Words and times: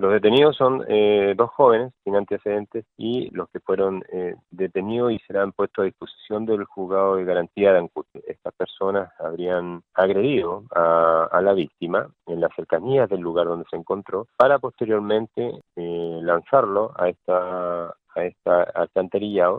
Los 0.00 0.12
detenidos 0.12 0.56
son 0.56 0.82
eh, 0.88 1.34
dos 1.36 1.50
jóvenes 1.50 1.92
sin 2.04 2.16
antecedentes 2.16 2.86
y 2.96 3.28
los 3.36 3.50
que 3.50 3.60
fueron 3.60 4.02
eh, 4.10 4.34
detenidos 4.50 5.12
y 5.12 5.18
serán 5.26 5.52
puestos 5.52 5.82
a 5.82 5.84
disposición 5.84 6.46
del 6.46 6.64
juzgado 6.64 7.16
de 7.16 7.26
garantía 7.26 7.72
de 7.72 7.80
Ancud. 7.80 8.06
Estas 8.26 8.54
personas 8.54 9.12
habrían 9.18 9.82
agredido 9.92 10.64
a, 10.74 11.28
a 11.30 11.42
la 11.42 11.52
víctima 11.52 12.08
en 12.26 12.40
las 12.40 12.50
cercanías 12.56 13.10
del 13.10 13.20
lugar 13.20 13.46
donde 13.46 13.66
se 13.68 13.76
encontró 13.76 14.26
para 14.38 14.58
posteriormente 14.58 15.60
eh, 15.76 16.20
lanzarlo 16.22 16.92
a 16.96 17.10
esta 17.10 17.94
a 18.14 18.24
esta 18.24 18.62
alcantarillado 18.62 19.58